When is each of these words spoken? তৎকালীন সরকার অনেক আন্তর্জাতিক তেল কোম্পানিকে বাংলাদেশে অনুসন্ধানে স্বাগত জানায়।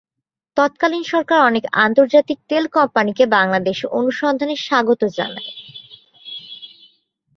তৎকালীন 0.57 1.03
সরকার 1.03 1.39
অনেক 1.39 1.63
আন্তর্জাতিক 1.77 2.37
তেল 2.49 2.65
কোম্পানিকে 2.67 3.23
বাংলাদেশে 3.27 3.85
অনুসন্ধানে 3.91 4.55
স্বাগত 4.57 5.01
জানায়। 5.17 5.51